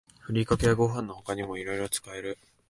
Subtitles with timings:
[0.17, 2.39] ふりかけはご飯の他にもいろいろ使える